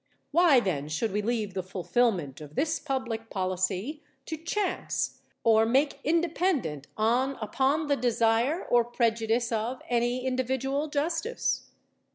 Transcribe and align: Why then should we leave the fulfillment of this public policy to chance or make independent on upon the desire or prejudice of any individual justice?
Why 0.31 0.59
then 0.59 0.89
should 0.89 1.11
we 1.11 1.21
leave 1.21 1.53
the 1.53 1.61
fulfillment 1.61 2.41
of 2.41 2.55
this 2.55 2.79
public 2.79 3.29
policy 3.29 4.01
to 4.25 4.35
chance 4.35 5.19
or 5.43 5.63
make 5.63 5.99
independent 6.03 6.87
on 6.97 7.35
upon 7.35 7.85
the 7.85 7.95
desire 7.97 8.63
or 8.63 8.83
prejudice 8.83 9.51
of 9.51 9.79
any 9.91 10.25
individual 10.25 10.87
justice? 10.87 11.69